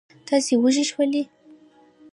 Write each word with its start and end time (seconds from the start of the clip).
تاسې 0.27 0.53
وږي 0.61 0.83
شولئ. 0.89 1.23